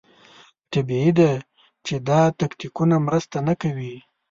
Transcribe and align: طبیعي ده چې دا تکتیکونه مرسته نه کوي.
طبیعي 0.71 1.11
ده 1.19 1.31
چې 1.85 1.95
دا 2.07 2.21
تکتیکونه 2.39 2.95
مرسته 3.07 3.37
نه 3.47 3.53
کوي. 3.61 3.95